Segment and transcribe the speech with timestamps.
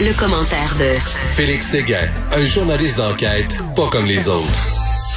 [0.00, 0.92] le commentaire de
[1.36, 4.48] Félix Séguin, un journaliste d'enquête pas comme les autres.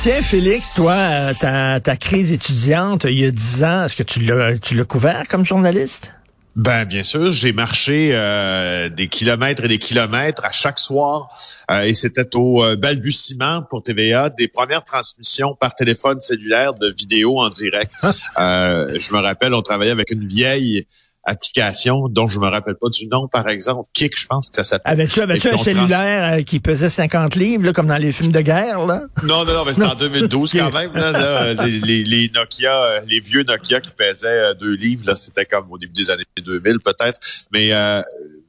[0.02, 4.04] Tiens, Félix, toi, euh, ta, ta crise étudiante, il y a dix ans, est-ce que
[4.04, 6.12] tu l'as, tu l'as couvert comme journaliste?
[6.56, 11.28] Ben bien sûr, j'ai marché euh, des kilomètres et des kilomètres à chaque soir
[11.70, 16.94] euh, et c'était au euh, balbutiement pour TVA des premières transmissions par téléphone cellulaire de
[16.98, 17.92] vidéos en direct.
[18.02, 20.88] je me rappelle, on travaillait avec une vieille
[21.26, 23.90] application dont je me rappelle pas du nom, par exemple.
[23.94, 24.94] Kick, je pense que ça s'appelle.
[24.94, 28.42] Avais-tu avais un cellulaire euh, qui pesait 50 livres, là, comme dans les films de
[28.42, 28.86] guerre?
[28.86, 29.04] Là?
[29.24, 30.94] Non, non, non, mais c'était en 2012 quand même.
[30.94, 35.46] Là, les, les, Nokia, euh, les vieux Nokia qui pesaient 2 euh, livres, là, c'était
[35.46, 37.20] comme au début des années 2000 peut-être.
[37.52, 37.72] Mais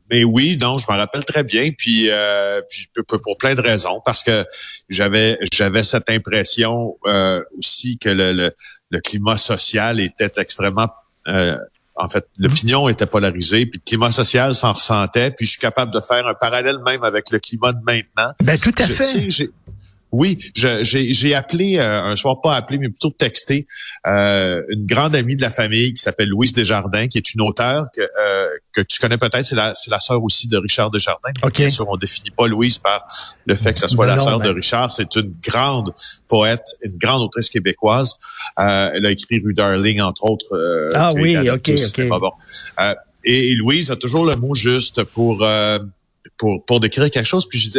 [0.09, 4.01] mais oui, donc je me rappelle très bien, puis, euh, puis pour plein de raisons,
[4.05, 4.45] parce que
[4.89, 6.97] j'avais j'avais cette impression
[7.59, 8.53] aussi que le, le,
[8.91, 10.89] le, climat social était extrêmement
[11.27, 11.59] euh,
[11.97, 15.93] en fait, l'opinion était polarisée, puis le climat social s'en ressentait, puis je suis capable
[15.93, 18.33] de faire un parallèle même avec le climat de maintenant.
[18.43, 19.31] Ben tout à fait.
[20.17, 23.67] Oui, j'ai appelé, euh, un soir pas appelé, mais plutôt texté,
[24.07, 27.85] euh, une grande amie de la famille qui s'appelle Louise Desjardins, qui est une auteure
[27.95, 31.33] que, euh, que tu connais peut-être, c'est la, la sœur aussi de Richard Desjardins.
[31.43, 31.65] Okay.
[31.65, 33.07] Bien sûr, on définit pas Louise par
[33.45, 34.91] le fait que ce soit la sœur de Richard.
[34.91, 35.93] C'est une grande
[36.29, 38.17] poète, une grande autrice québécoise.
[38.57, 40.93] elle a écrit Rue Darling, entre autres.
[40.95, 42.09] ah oui, ok, ok.
[42.09, 42.33] Bon.
[43.25, 45.47] Et, et, Louise a toujours le mot juste pour
[46.39, 47.47] pour, pour décrire quelque chose.
[47.49, 47.73] Puis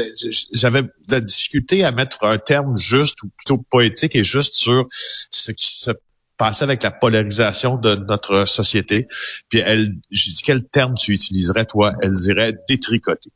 [0.53, 4.87] j'avais de la difficulté à mettre un terme juste ou plutôt poétique et juste sur
[4.91, 5.91] ce qui se
[6.37, 9.07] passait avec la polarisation de notre société.
[9.49, 11.93] Puis elle, j'ai dit quel terme tu utiliserais toi?
[12.01, 13.31] Elle dirait détricoter.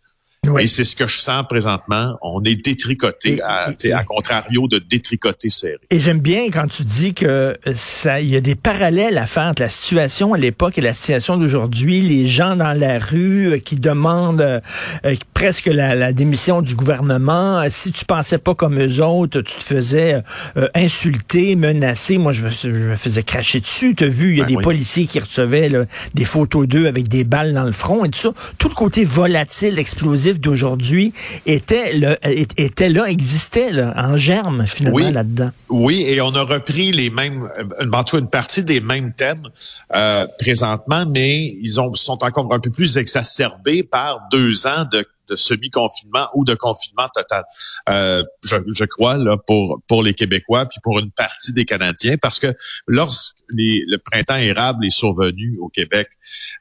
[0.60, 2.18] Et c'est ce que je sens présentement.
[2.22, 5.78] On est détricoté, à, à contrario de détricoter serré.
[5.90, 9.44] Et j'aime bien quand tu dis que ça, il y a des parallèles à faire
[9.44, 12.02] entre la situation à l'époque et la situation d'aujourd'hui.
[12.02, 14.60] Les gens dans la rue euh, qui demandent euh,
[15.06, 17.64] euh, presque la, démission du gouvernement.
[17.70, 20.22] Si tu pensais pas comme eux autres, tu te faisais
[20.74, 22.18] insulter, menacer.
[22.18, 23.96] Moi, je, me faisais cracher dessus.
[23.96, 25.72] Tu as vu, il y a ben des policiers qui recevaient
[26.14, 28.34] des photos d'eux avec des balles dans le front et tout ça.
[28.58, 31.14] Tout le côté volatile, explosif d'aujourd'hui
[31.46, 32.18] était, le,
[32.58, 35.52] était là, existait là, en germe finalement là-dedans.
[35.70, 39.48] Oui, et on a repris les mêmes, une, une partie des mêmes thèmes
[39.94, 45.06] euh, présentement, mais ils ont, sont encore un peu plus exacerbés par deux ans de
[45.32, 47.44] de semi-confinement ou de confinement total.
[47.90, 52.16] Euh, je, je, crois là pour pour les Québécois puis pour une partie des Canadiens
[52.22, 52.54] parce que
[52.88, 56.10] lorsque le printemps érable est survenu au Québec,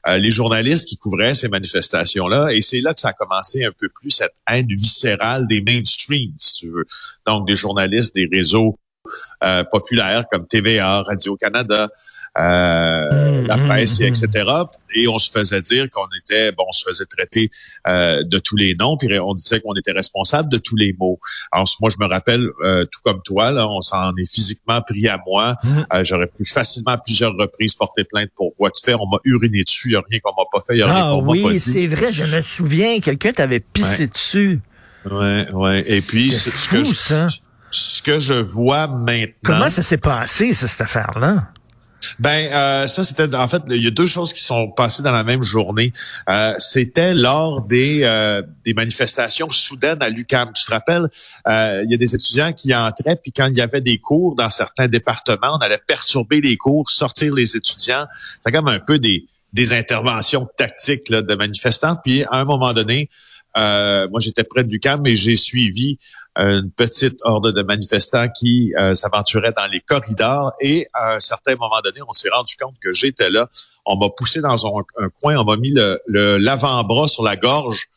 [0.07, 3.65] euh, les journalistes qui couvraient ces manifestations là et c'est là que ça a commencé
[3.65, 6.85] un peu plus cette haine viscérale des mainstreams, si tu veux.
[7.27, 8.77] Donc des journalistes des réseaux
[9.43, 11.89] euh, populaires comme TVA, Radio-Canada,
[12.37, 14.27] euh, mmh, la mmh, presse, et etc.
[14.35, 14.65] Mmh.
[14.95, 17.49] Et on se faisait dire qu'on était, bon, on se faisait traiter
[17.87, 21.19] euh, de tous les noms, puis on disait qu'on était responsable de tous les mots.
[21.51, 25.07] Alors moi, je me rappelle, euh, tout comme toi, là, on s'en est physiquement pris
[25.07, 25.55] à moi.
[25.93, 28.93] Euh, j'aurais pu facilement à plusieurs reprises porter plainte pour voie de fait.
[28.93, 31.07] On m'a uriné dessus, il n'y a rien qu'on m'a pas fait, il a rien
[31.07, 31.43] ah qu'on m'a pas dit.
[31.45, 34.61] oui, c'est vrai, je me souviens, quelqu'un t'avait pissé dessus.
[35.09, 35.83] Ouais, ouais.
[35.87, 37.27] Et puis, c'est que ça
[37.71, 39.33] ce que je vois maintenant.
[39.43, 41.51] Comment ça s'est passé, cette affaire-là?
[42.19, 45.11] Ben euh, ça c'était en fait il y a deux choses qui sont passées dans
[45.11, 45.93] la même journée.
[46.29, 50.51] Euh, c'était lors des euh, des manifestations soudaines à l'UCAM.
[50.53, 51.07] Tu te rappelles
[51.47, 54.49] il y a des étudiants qui entraient puis quand il y avait des cours dans
[54.49, 58.05] certains départements, on allait perturber les cours, sortir les étudiants.
[58.43, 61.97] C'est comme un peu des des interventions tactiques là, de manifestants.
[62.03, 63.09] Puis à un moment donné,
[63.55, 65.97] moi j'étais près du camp, mais j'ai suivi
[66.37, 71.55] une petite horde de manifestants qui euh, s'aventuraient dans les corridors et à un certain
[71.55, 73.49] moment donné, on s'est rendu compte que j'étais là.
[73.85, 77.89] On m'a poussé dans un, coin, on m'a mis le l'avant-bras sur la gorge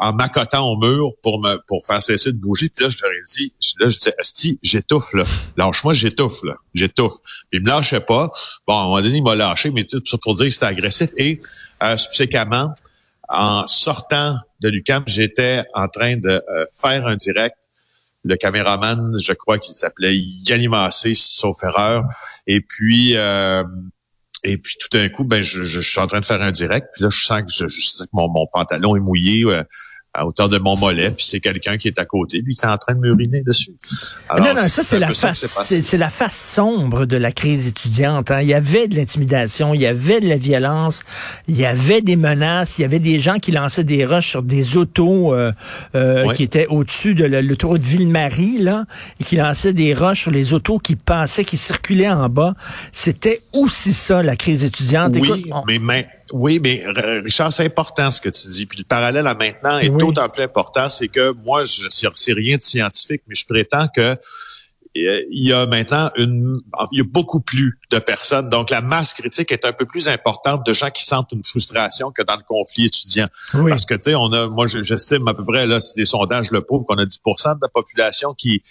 [0.00, 2.70] en m'accotant au mur pour me pour faire cesser de bouger.
[2.70, 5.24] Puis là, je leur ai dit, là, je disais, Asti, j'étouffe, là.
[5.56, 6.54] Lâche-moi, j'étouffe, là.
[6.74, 7.16] J'étouffe.
[7.50, 8.32] Puis il me lâchait pas.
[8.66, 10.66] Bon, à un moment donné, il m'a lâché, mais tu sais, pour dire que c'était
[10.66, 11.10] agressif.
[11.16, 11.40] Et
[11.82, 12.74] euh, subséquemment,
[13.28, 17.56] en sortant de l'UCAM, j'étais en train de euh, faire un direct
[18.22, 22.04] le caméraman, je crois qu'il s'appelait Yanni Massé, sauf erreur.
[22.46, 23.64] Et puis, euh,
[24.44, 26.88] et puis tout d'un coup, ben je, suis en train de faire un direct.
[26.94, 29.44] Puis là, je sens que, je, sens que mon, mon, pantalon est mouillé.
[29.44, 29.62] Euh,
[30.12, 32.68] à hauteur de mon mollet, puis c'est quelqu'un qui est à côté, puis qui est
[32.68, 33.72] en train de m'uriner dessus.
[34.36, 38.32] non, non, ça c'est la face, c'est la face sombre de la crise étudiante.
[38.32, 38.40] Hein.
[38.42, 41.02] Il y avait de l'intimidation, il y avait de la violence,
[41.46, 44.42] il y avait des menaces, il y avait des gens qui lançaient des rushs sur
[44.42, 45.52] des autos euh,
[45.94, 48.86] euh, qui étaient au-dessus de l'autoroute Ville-Marie, là,
[49.20, 52.54] et qui lançaient des rushs sur les autos qui passaient, qui circulaient en bas.
[52.90, 55.14] C'était aussi ça, la crise étudiante.
[55.66, 56.84] Oui, mais Oui, mais
[57.24, 58.66] Richard, c'est important ce que tu dis.
[58.66, 62.56] Puis le parallèle à maintenant est d'autant plus important, c'est que moi, je sais rien
[62.56, 64.16] de scientifique, mais je prétends que
[65.30, 66.58] il y a maintenant une,
[66.92, 68.50] il y a beaucoup plus de personnes.
[68.50, 72.10] Donc, la masse critique est un peu plus importante de gens qui sentent une frustration
[72.10, 73.26] que dans le conflit étudiant.
[73.52, 76.50] Parce que, tu sais, on a, moi, j'estime à peu près, là, c'est des sondages
[76.50, 78.62] le pauvre, qu'on a 10% de la population qui,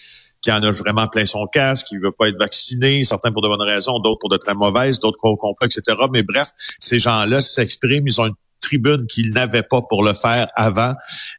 [0.42, 3.48] qui en a vraiment plein son casque, qui veut pas être vacciné, certains pour de
[3.48, 5.98] bonnes raisons, d'autres pour de très mauvaises, d'autres au complet, etc.
[6.12, 6.50] Mais bref,
[6.80, 10.94] ces gens-là s'expriment, ils ont une tribune qu'ils n'avaient pas pour le faire avant.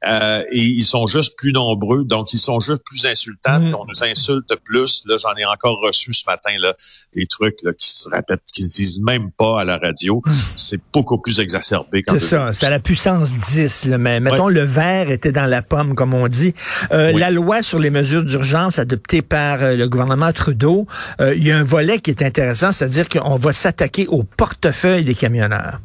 [0.06, 3.61] Euh, et ils sont juste plus nombreux, donc ils sont juste plus insultants.
[3.61, 3.75] Mm.
[3.75, 5.02] on nous insulte plus.
[5.06, 6.75] Là, j'en ai encore reçu ce matin là
[7.14, 10.22] des trucs là, qui se répètent, qui se disent même pas à la radio.
[10.25, 10.32] Mm.
[10.56, 12.02] C'est beaucoup plus exacerbé.
[12.08, 13.84] C'est ça, c'est à la puissance 10.
[13.87, 16.55] Là, mais mettons le verre était dans la pomme, comme on dit.
[16.93, 20.87] Euh, La loi sur les mesures d'urgence adoptée par euh, le gouvernement Trudeau,
[21.20, 25.05] euh, il y a un volet qui est intéressant, c'est-à-dire qu'on va s'attaquer au portefeuille
[25.05, 25.81] des camionneurs.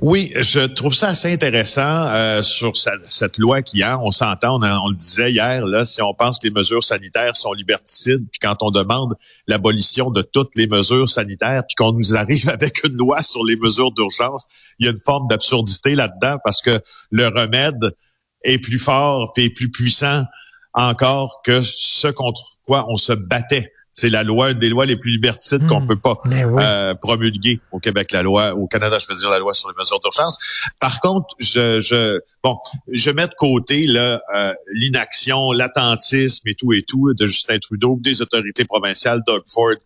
[0.00, 3.98] Oui, je trouve ça assez intéressant euh, sur cette loi qui a.
[4.02, 7.54] On s'entend, on, le disait hier, là, si on pense que les mesures sanitaires sont
[7.54, 9.14] liberticides, puis quand on demande
[9.46, 13.56] l'abolition de toutes les mesures sanitaires, puis qu'on nous arrive avec une loi sur les
[13.56, 14.46] mesures d'urgence,
[14.78, 16.78] il y a une forme d'absurdité là-dedans parce que
[17.10, 17.94] le remède
[18.44, 20.24] est plus fort et plus puissant
[20.74, 24.96] encore que ce contre quoi on se battait c'est la loi, une des lois les
[24.96, 25.86] plus liberticides qu'on hmm.
[25.86, 29.54] peut pas euh, promulguer au Québec, la loi, au Canada, je veux dire la loi
[29.54, 30.38] sur les mesures d'urgence.
[30.78, 32.58] Par contre, je, je bon,
[32.92, 38.20] je mets de côté euh, l'inaction, l'attentisme et tout et tout de Justin Trudeau, des
[38.20, 39.76] autorités provinciales, Doug Ford,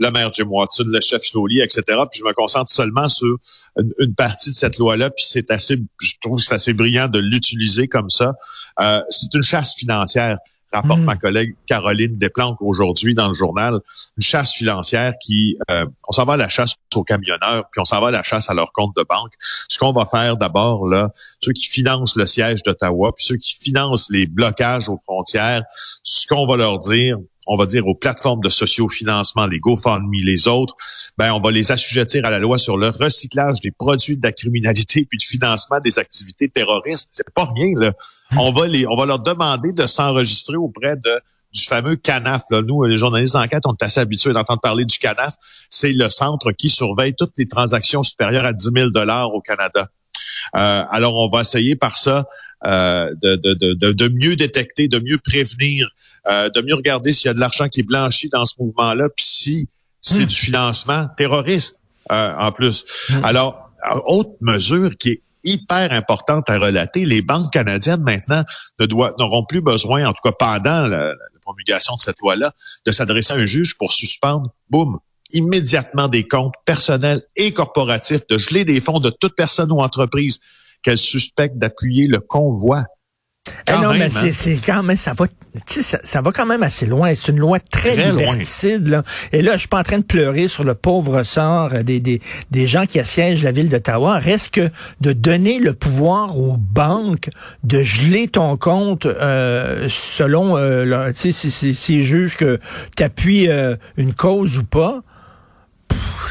[0.00, 1.82] le maire Jim Watson, le chef Stoli, etc.
[2.10, 3.36] Puis je me concentre seulement sur
[3.76, 5.10] une, partie de cette loi-là.
[5.10, 8.32] Puis c'est assez, je trouve que c'est assez brillant de l'utiliser comme ça.
[8.80, 10.38] Euh, c'est une chasse financière
[10.72, 13.80] rapporte ma collègue Caroline Desplanques aujourd'hui dans le journal,
[14.16, 17.84] une chasse financière qui, euh, on s'en va à la chasse aux camionneurs, puis on
[17.84, 19.32] s'en va à la chasse à leur compte de banque.
[19.68, 23.56] Ce qu'on va faire d'abord, là, ceux qui financent le siège d'Ottawa, puis ceux qui
[23.60, 25.62] financent les blocages aux frontières,
[26.02, 30.46] ce qu'on va leur dire, on va dire aux plateformes de sociofinancement, les GoFundMe, les
[30.46, 30.74] autres,
[31.16, 34.32] ben on va les assujettir à la loi sur le recyclage des produits de la
[34.32, 37.08] criminalité puis de financement des activités terroristes.
[37.12, 37.92] C'est pas rien là.
[38.36, 41.20] On va les, on va leur demander de s'enregistrer auprès de
[41.52, 42.44] du fameux CANAF.
[42.50, 42.62] Là.
[42.62, 45.34] Nous, les journalistes d'enquête, on est assez habitués d'entendre parler du CANAF.
[45.68, 49.88] C'est le centre qui surveille toutes les transactions supérieures à 10 000 dollars au Canada.
[50.56, 52.24] Euh, alors, on va essayer par ça
[52.64, 55.90] euh, de, de, de, de, mieux détecter, de mieux prévenir,
[56.26, 59.08] euh, de mieux regarder s'il y a de l'argent qui est blanchi dans ce mouvement-là,
[59.14, 59.68] puis si
[60.00, 60.26] c'est hmm.
[60.26, 62.84] du financement terroriste en plus.
[63.08, 63.24] Hmm.
[63.24, 63.70] Alors,
[64.06, 68.44] autre mesure qui est hyper importante à relater, les banques canadiennes maintenant
[68.78, 72.52] ne n'auront plus besoin, en tout cas pendant la, promulgation de cette loi-là,
[72.84, 74.98] de s'adresser à un juge pour suspendre, boum,
[75.32, 80.40] immédiatement des comptes personnels et corporatifs, de geler des fonds de toute personne ou entreprise
[80.82, 82.84] qu'elle suspecte d'appuyer le convoi
[83.68, 84.30] eh non, mais hein.
[84.32, 85.26] c'est quand même, ça va,
[85.66, 87.14] ça, ça, va quand même assez loin.
[87.14, 89.02] C'est une loi très, très Là.
[89.32, 92.20] Et là, je suis pas en train de pleurer sur le pauvre sort des, des,
[92.50, 94.18] des gens qui assiègent la ville d'Ottawa.
[94.18, 97.30] Reste que de donner le pouvoir aux banques
[97.64, 102.58] de geler ton compte euh, selon, euh, tu sais, s'ils si, jugent que
[102.96, 105.02] tu appuies euh, une cause ou pas.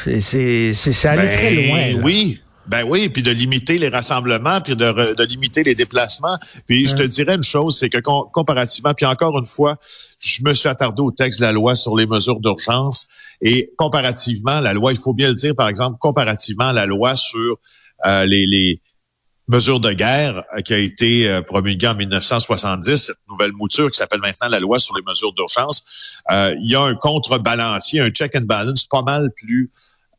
[0.04, 2.04] C'est allait très ben loin.
[2.04, 2.42] Oui.
[2.68, 6.38] Ben oui, puis de limiter les rassemblements, puis de, de limiter les déplacements.
[6.68, 9.78] Puis je te dirais une chose, c'est que comparativement, puis encore une fois,
[10.20, 13.08] je me suis attardé au texte de la loi sur les mesures d'urgence
[13.42, 17.16] et comparativement, la loi, il faut bien le dire, par exemple, comparativement à la loi
[17.16, 17.58] sur
[18.06, 18.82] euh, les, les
[19.50, 23.98] mesures de guerre euh, qui a été euh, promulguée en 1970, cette nouvelle mouture qui
[23.98, 28.36] s'appelle maintenant la loi sur les mesures d'urgence, il y a un contrebalancier, un check
[28.36, 29.70] and balance pas mal plus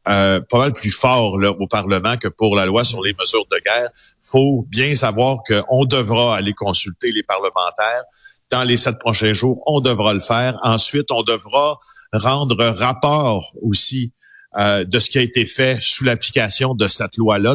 [0.09, 3.45] euh, pas mal plus fort là, au Parlement que pour la loi sur les mesures
[3.51, 3.91] de guerre.
[4.23, 8.05] faut bien savoir qu'on devra aller consulter les parlementaires.
[8.51, 10.59] Dans les sept prochains jours, on devra le faire.
[10.63, 11.79] Ensuite, on devra
[12.13, 14.13] rendre rapport aussi
[14.59, 17.55] euh, de ce qui a été fait sous l'application de cette loi-là.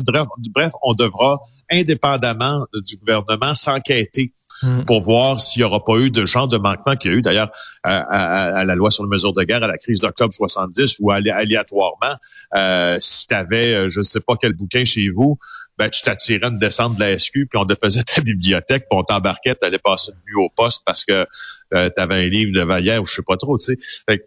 [0.54, 1.42] Bref, on devra,
[1.72, 4.32] indépendamment du gouvernement, s'enquêter
[4.64, 4.86] Mm.
[4.86, 7.22] pour voir s'il n'y aura pas eu de genre de manquement qu'il y a eu
[7.22, 7.52] d'ailleurs
[7.84, 12.16] à, la loi sur les mesures de guerre à la crise d'octobre 70 ou aléatoirement,
[12.56, 15.38] euh, si tu avais euh, je ne sais pas quel bouquin chez vous,
[15.78, 18.98] ben tu t'attirais une descente de la SQ puis on te faisait ta bibliothèque puis
[18.98, 21.26] on t'embarquait, tu allais passer une nuit au poste parce que
[21.74, 23.76] euh, tu avais un livre de Vallière ou je sais pas trop, tu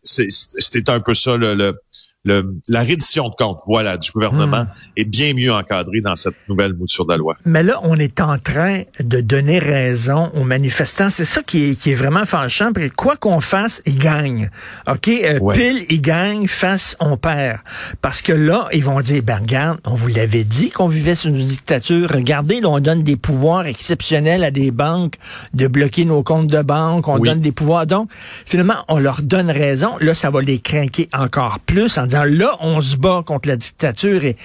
[0.02, 0.28] sais.
[0.58, 1.80] C'était un peu ça le,
[2.24, 4.92] la reddition de comptes, voilà, du gouvernement hmm.
[4.96, 7.36] est bien mieux encadrée dans cette nouvelle mouture de la loi.
[7.44, 11.10] Mais là, on est en train de donner raison aux manifestants.
[11.10, 12.70] C'est ça qui est, qui est vraiment fâchant.
[12.96, 14.50] Quoi qu'on fasse, ils gagnent.
[14.86, 15.08] OK?
[15.08, 16.46] Euh, pile, ils gagnent.
[16.48, 17.58] Face, on perd.
[18.02, 21.28] Parce que là, ils vont dire, ben regarde, on vous l'avait dit qu'on vivait sous
[21.28, 22.08] une dictature.
[22.12, 25.14] Regardez, là, on donne des pouvoirs exceptionnels à des banques
[25.54, 27.06] de bloquer nos comptes de banque.
[27.08, 27.86] On donne des pouvoirs.
[27.86, 29.96] Donc, finalement, on leur donne raison.
[30.00, 33.56] Là, ça va les craquer encore plus en disant là, on se bat contre la
[33.56, 34.24] dictature.
[34.24, 34.40] Et tu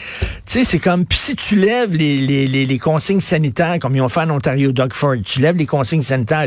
[0.45, 4.21] sais, c'est comme si tu lèves les, les, les, consignes sanitaires, comme ils ont fait
[4.21, 6.45] en Ontario, Doug Ford, tu lèves les consignes sanitaires,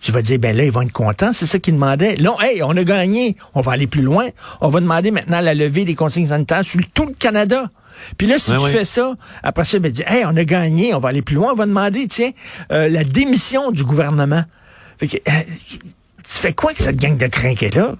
[0.00, 2.16] tu vas dire, ben là, ils vont être contents, c'est ça qu'ils demandaient.
[2.16, 4.28] Non, hey, on a gagné, on va aller plus loin.
[4.60, 7.70] On va demander maintenant la levée des consignes sanitaires sur tout le Canada.
[8.16, 10.98] Puis là, si tu fais ça, après ça, ben, dis, hey, on a gagné, on
[10.98, 12.30] va aller plus loin, on va demander, tiens,
[12.70, 14.44] euh, la démission du gouvernement.
[14.98, 15.32] Fait que, euh,
[16.32, 17.96] tu fais quoi que cette gang de crinqués-là?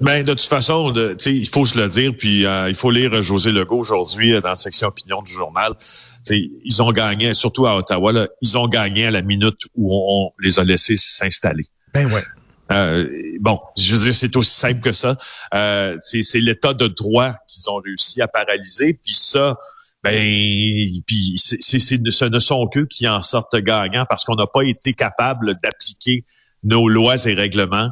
[0.00, 3.20] Ben, de toute façon, de, il faut se le dire, puis euh, il faut lire
[3.20, 5.72] José Legault aujourd'hui euh, dans la section opinion du journal.
[6.30, 10.30] ils ont gagné, surtout à Ottawa, là, ils ont gagné à la minute où on,
[10.40, 11.64] les a laissés s'installer.
[11.92, 12.20] Ben ouais.
[12.72, 13.08] Euh,
[13.40, 15.16] bon, je veux dire, c'est aussi simple que ça.
[15.54, 19.56] Euh, c'est l'état de droit qu'ils ont réussi à paralyser, puis ça,
[20.04, 20.12] ben,
[21.06, 24.92] puis c'est, ce ne sont qu'eux qui en sortent gagnants parce qu'on n'a pas été
[24.92, 26.24] capable d'appliquer
[26.66, 27.90] nos lois et règlements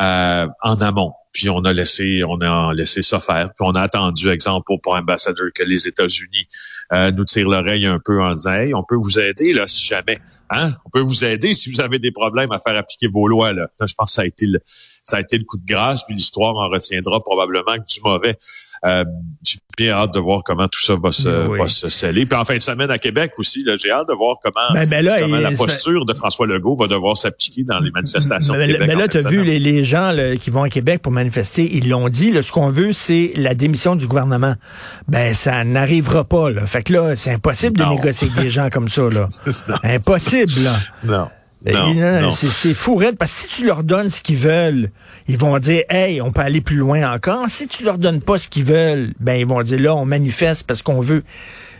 [0.00, 1.12] euh, en amont.
[1.32, 3.48] Puis on a laissé, on a laissé ça faire.
[3.48, 6.48] Puis on a attendu, exemple, pour, pour ambassadeur, que les États-Unis
[6.92, 9.84] euh, nous tirent l'oreille un peu en disant Hey, on peut vous aider là si
[9.84, 10.18] jamais.
[10.50, 10.72] Hein?
[10.86, 13.52] On peut vous aider si vous avez des problèmes à faire appliquer vos lois.
[13.52, 13.68] Là.
[13.80, 16.14] je pense que ça a été le, ça a été le coup de grâce, puis
[16.14, 18.36] l'histoire en retiendra probablement que du mauvais.
[18.86, 19.04] Euh,
[19.42, 22.26] j'ai bien hâte de voir comment tout ça va se, va se sceller.
[22.26, 25.20] Puis en fin de semaine à Québec aussi, j'ai hâte de voir comment, ben, ben
[25.20, 28.88] comment la posture de François Legault va devoir s'appliquer dans les manifestations ben, de Québec.
[28.88, 31.68] Mais là, tu as vu les, les gens là, qui vont à Québec pour manifester,
[31.70, 34.54] ils l'ont dit, là, ce qu'on veut, c'est la démission du gouvernement.
[35.06, 36.50] Ben, ça n'arrivera pas.
[36.50, 36.66] Là.
[36.66, 39.02] Fait que là, c'est impossible de négocier avec des gens comme ça.
[39.02, 39.28] Là.
[39.82, 40.52] Impossible.
[40.62, 40.76] Là.
[41.04, 41.28] Non.
[41.66, 44.90] Non, C'est fou, parce que si tu leur donnes ce qu'ils veulent,
[45.26, 47.46] ils vont dire, hey, on peut aller plus loin encore.
[47.48, 50.66] Si tu leur donnes pas ce qu'ils veulent, ben ils vont dire, là, on manifeste
[50.66, 51.24] parce qu'on veut.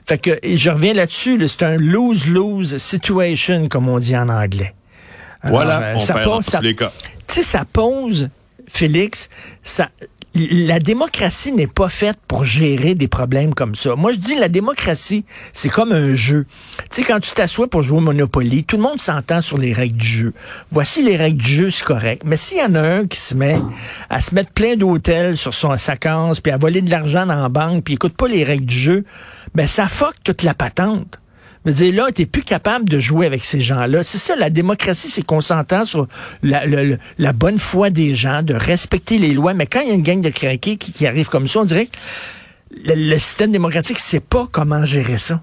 [0.07, 4.75] Fait que je reviens là-dessus, c'est un lose-lose situation, comme on dit en anglais.
[5.45, 6.93] voilà, euh, on ça pose, ça, les cas.
[7.27, 8.31] Tu sais, ça pose,
[8.69, 9.29] Félix,
[9.63, 9.91] ça,
[10.35, 13.97] la démocratie n'est pas faite pour gérer des problèmes comme ça.
[13.97, 16.47] Moi, je dis la démocratie, c'est comme un jeu.
[16.91, 19.73] Tu sais, quand tu t'assois pour jouer au Monopoly, tout le monde s'entend sur les
[19.73, 20.33] règles du jeu.
[20.71, 22.23] Voici les règles du jeu, c'est correct.
[22.25, 23.59] Mais s'il y en a un qui se met
[24.11, 27.49] à se mettre plein d'hôtels sur son saccance, puis à voler de l'argent dans la
[27.49, 29.05] banque, puis écoute pas les règles du jeu,
[29.55, 31.19] ben ça fuck toute la patente.
[31.69, 34.03] Je dire, là, tu plus capable de jouer avec ces gens-là.
[34.05, 36.07] C'est ça, la démocratie, c'est qu'on s'entend sur
[36.43, 39.55] la, bonne foi des gens, de respecter les lois.
[39.55, 41.65] Mais quand il y a une gang de craqués qui, qui arrive comme ça, on
[41.65, 41.97] dirait que
[42.85, 45.43] le, le système démocratique sait pas comment gérer ça.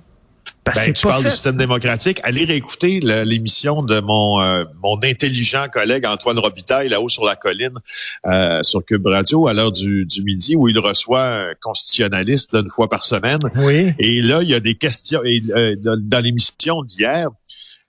[0.65, 2.19] Ben, tu parles du système démocratique.
[2.23, 7.77] Allez réécouter l'émission de mon euh, mon intelligent collègue Antoine Robitaille là-haut sur la colline
[8.25, 12.69] euh, sur Cube Radio à l'heure du, du midi où il reçoit un constitutionnaliste une
[12.69, 13.39] fois par semaine.
[13.57, 13.93] Oui.
[13.99, 17.29] Et là, il y a des questions et, euh, dans, l'émission d'hier.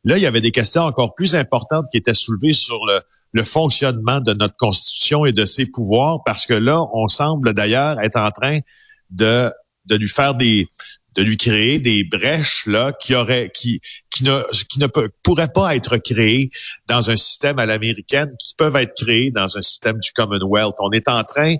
[0.04, 3.00] Là, il y avait des questions encore plus importantes qui étaient soulevées sur le,
[3.32, 8.00] le fonctionnement de notre constitution et de ses pouvoirs parce que là, on semble d'ailleurs
[8.00, 8.60] être en train
[9.10, 9.50] de
[9.86, 10.68] de lui faire des
[11.16, 13.80] de lui créer des brèches là qui auraient qui
[14.10, 16.50] qui ne qui ne peut, pourraient pas être créées
[16.86, 20.74] dans un système à l'américaine qui peuvent être créées dans un système du Commonwealth.
[20.78, 21.56] On est en train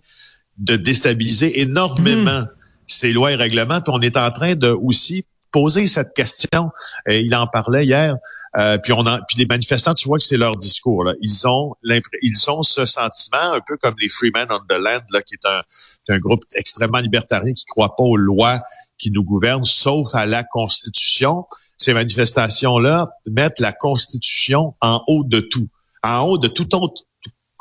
[0.58, 2.48] de déstabiliser énormément hmm.
[2.86, 6.70] ces lois et règlements, puis on est en train de aussi poser cette question.
[7.08, 8.16] Il en parlait hier.
[8.58, 11.04] Euh, puis on puis les manifestants, tu vois que c'est leur discours.
[11.04, 11.14] Là.
[11.20, 11.74] Ils ont
[12.22, 15.48] ils ont ce sentiment un peu comme les Freemen on the Land, là, qui est
[15.48, 15.62] un,
[16.08, 18.60] un groupe extrêmement libertarien qui croit pas aux lois
[18.98, 21.46] qui nous gouvernent, sauf à la Constitution.
[21.78, 25.68] Ces manifestations-là mettent la Constitution en haut de tout,
[26.02, 27.05] en haut de tout autre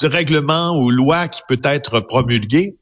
[0.03, 2.75] règlement ou loi qui peut être promulgué.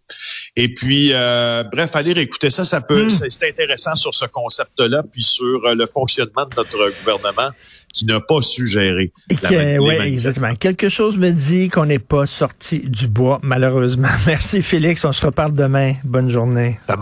[0.55, 3.10] Et puis, euh, bref, aller écouter ça, ça peut, hmm.
[3.10, 7.50] c'est intéressant sur ce concept-là, puis sur euh, le fonctionnement de notre gouvernement
[7.93, 9.12] qui n'a pas su gérer.
[9.29, 10.55] oui, exactement.
[10.55, 14.10] Quelque chose me dit qu'on n'est pas sorti du bois, malheureusement.
[14.27, 15.93] Merci Félix, on se reparle demain.
[16.03, 16.77] Bonne journée.
[16.79, 17.01] Ça marche.